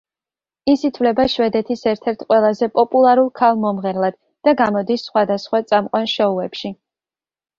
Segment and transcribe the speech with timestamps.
[0.71, 4.17] ის ითვლება შვედეთის ერთ-ერთ ყველაზე პოპულარულ ქალ მომღერლად
[4.49, 6.73] და გამოდის სხვადასხვა წამყვან შოუებში.